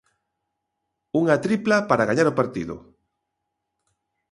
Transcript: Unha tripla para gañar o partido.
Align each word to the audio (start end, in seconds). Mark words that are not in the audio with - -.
Unha 1.19 1.35
tripla 1.45 1.77
para 1.89 2.07
gañar 2.09 2.27
o 2.31 2.37
partido. 2.39 2.75